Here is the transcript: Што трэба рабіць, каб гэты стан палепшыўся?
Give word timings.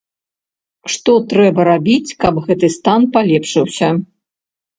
Што 0.93 1.13
трэба 1.33 1.61
рабіць, 1.69 2.15
каб 2.25 2.41
гэты 2.47 2.71
стан 2.77 3.01
палепшыўся? 3.19 3.93